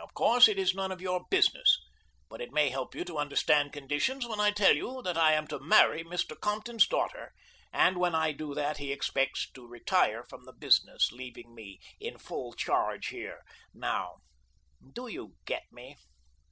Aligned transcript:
Of 0.00 0.14
course, 0.14 0.48
it 0.48 0.58
is 0.58 0.74
none 0.74 0.90
of 0.90 1.00
your 1.00 1.26
business, 1.30 1.78
but 2.28 2.40
it 2.40 2.50
may 2.50 2.70
help 2.70 2.92
you 2.92 3.04
to 3.04 3.18
understand 3.18 3.72
conditions 3.72 4.26
when 4.26 4.40
I 4.40 4.50
tell 4.50 4.74
you 4.74 5.00
that 5.02 5.16
I 5.16 5.32
am 5.34 5.46
to 5.46 5.60
marry 5.60 6.02
Mr. 6.02 6.34
Compton's 6.36 6.88
daughter, 6.88 7.32
and 7.72 7.96
when 7.96 8.12
I 8.12 8.32
do 8.32 8.52
that 8.52 8.78
he 8.78 8.90
expects 8.90 9.48
to 9.52 9.68
retire 9.68 10.24
from 10.24 10.44
business, 10.58 11.12
leaving 11.12 11.54
me 11.54 11.78
in 12.00 12.18
full 12.18 12.52
charge 12.52 13.10
here. 13.10 13.44
Now, 13.72 14.16
do 14.92 15.06
you 15.06 15.36
get 15.46 15.70
me?" 15.70 15.96